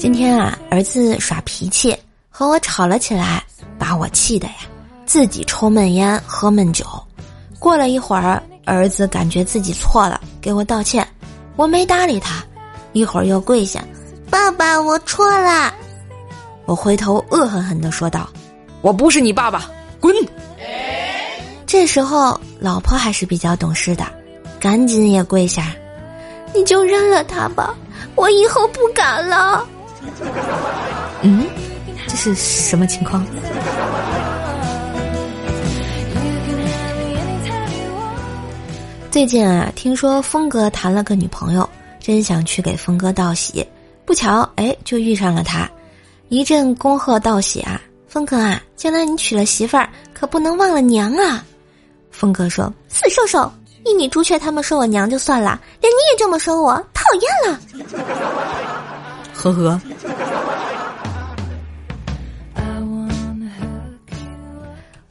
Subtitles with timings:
[0.00, 1.96] 今天啊，儿子耍脾气，
[2.28, 3.44] 和我吵了起来，
[3.78, 4.54] 把我气的呀，
[5.06, 6.84] 自己抽闷烟喝闷酒。
[7.60, 11.06] 过了一会儿，儿子感觉自己错了，给我道歉，
[11.54, 12.42] 我没搭理他，
[12.92, 13.84] 一会儿又跪下，
[14.28, 15.72] 爸爸，我错了。
[16.64, 18.28] 我回头恶狠狠地说道
[18.82, 19.70] ：“我不是你爸爸，
[20.00, 20.12] 滚！”
[21.66, 24.04] 这时候，老婆还是比较懂事的，
[24.60, 25.74] 赶紧也跪下，
[26.54, 27.74] 你就认了他吧，
[28.14, 29.66] 我以后不敢了。
[31.22, 31.46] 嗯，
[32.06, 33.24] 这是什么情况？
[39.10, 41.68] 最近啊，听说峰哥谈了个女朋友，
[42.00, 43.66] 真想去给峰哥道喜，
[44.04, 45.68] 不巧哎，就遇上了他，
[46.28, 51.44] 一阵恭贺道喜啊，峰哥啊，将来你娶了媳妇儿，可不能忘了娘啊。
[52.10, 53.50] 峰哥说：“死瘦瘦，
[53.84, 57.60] 一米朱雀他们说我娘就算了，连你也这么说我，讨厌了。”
[59.34, 59.80] 呵呵。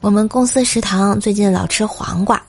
[0.00, 2.40] 我们公司食堂最近老吃黄瓜，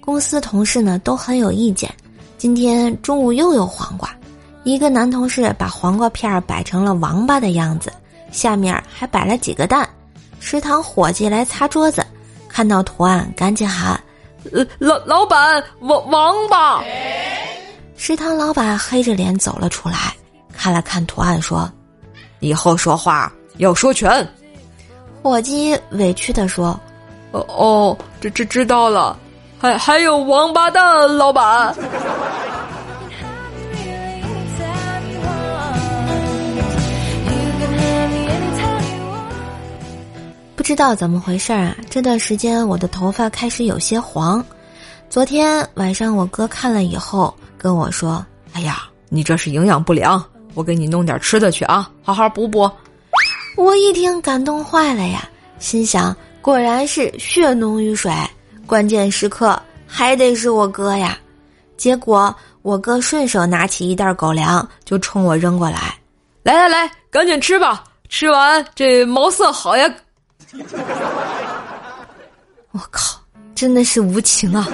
[0.00, 1.90] 公司同事呢都很有意见。
[2.36, 4.10] 今天中午又有黄瓜，
[4.64, 7.90] 一个男同事把黄瓜片摆成了王八的样子，
[8.30, 9.88] 下面还摆了几个蛋。
[10.40, 12.04] 食堂伙计来擦桌子，
[12.48, 13.98] 看到图案赶紧喊。
[14.52, 16.82] 呃，老老板，王王八。
[17.96, 20.14] 食堂老板黑着脸走了出来，
[20.52, 21.70] 看了看图案，说
[22.40, 24.26] ：“以后说话要说全。”
[25.22, 26.78] 伙计委屈的说
[27.32, 29.18] ：“哦哦，这这知道了，
[29.58, 31.74] 还还有王八蛋，老板。”
[40.66, 41.76] 知道怎么回事儿啊！
[41.88, 44.44] 这段时间我的头发开始有些黄。
[45.08, 50.20] 昨天晚上我哥看了以后跟我说：“哎呀，你这是营养不良，
[50.54, 52.68] 我给你弄点吃的去啊，好好补补。”
[53.56, 55.28] 我一听感动坏了呀，
[55.60, 58.12] 心想果然是血浓于水，
[58.66, 61.16] 关键时刻还得是我哥呀。
[61.76, 65.96] 结果我哥顺手拿起一袋狗粮就冲我扔过来
[66.42, 69.88] ：“来来来，赶紧吃吧，吃完这毛色好呀。”
[72.72, 73.20] 我靠，
[73.54, 74.66] 真的是无情啊！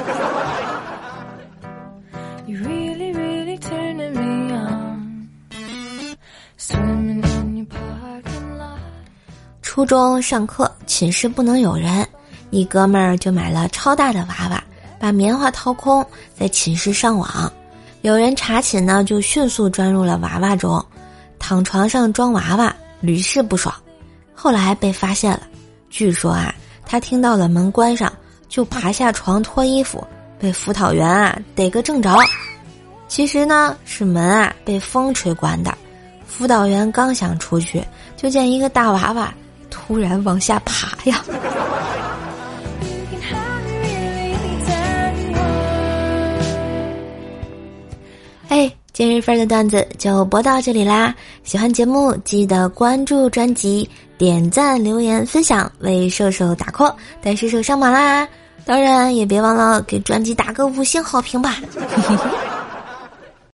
[9.62, 12.06] 初中上课，寝室不能有人，
[12.50, 14.62] 一哥们儿就买了超大的娃娃，
[14.98, 16.06] 把棉花掏空，
[16.38, 17.50] 在寝室上网。
[18.02, 20.84] 有人查寝呢，就迅速钻入了娃娃中，
[21.38, 23.74] 躺床上装娃娃，屡试不爽。
[24.34, 25.40] 后来被发现了。
[25.92, 26.54] 据说啊，
[26.86, 28.10] 他听到了门关上，
[28.48, 30.02] 就爬下床脱衣服，
[30.38, 32.16] 被辅导员啊逮个正着。
[33.08, 35.76] 其实呢，是门啊被风吹关的。
[36.26, 37.84] 辅导员刚想出去，
[38.16, 39.34] 就见一个大娃娃
[39.68, 41.22] 突然往下爬呀。
[49.02, 51.12] 今日份的段子就播到这里啦！
[51.42, 53.90] 喜欢节目记得关注专辑。
[54.16, 58.28] 点赞、留言、分享，为射手打 call，带射手上马啦！
[58.64, 61.56] 当然也别忘了给专辑打个五星好评吧。